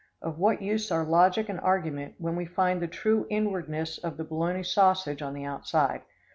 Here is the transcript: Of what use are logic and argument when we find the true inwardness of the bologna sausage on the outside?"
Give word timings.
Of 0.19 0.39
what 0.39 0.63
use 0.63 0.89
are 0.89 1.05
logic 1.05 1.47
and 1.47 1.59
argument 1.59 2.15
when 2.17 2.35
we 2.35 2.47
find 2.47 2.81
the 2.81 2.87
true 2.87 3.27
inwardness 3.29 3.99
of 3.99 4.17
the 4.17 4.23
bologna 4.23 4.63
sausage 4.63 5.21
on 5.21 5.35
the 5.35 5.45
outside?" 5.45 6.01